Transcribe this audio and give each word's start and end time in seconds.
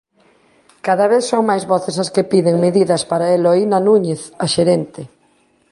Cada 0.87 1.05
vez 1.13 1.23
son 1.31 1.41
máis 1.49 1.63
voces 1.73 1.95
as 2.03 2.09
que 2.13 2.27
piden 2.31 2.57
medidas 2.65 3.03
para 3.11 3.33
Eloína 3.37 3.79
Núñez, 3.87 4.21
a 4.45 4.47
xerente. 4.53 5.01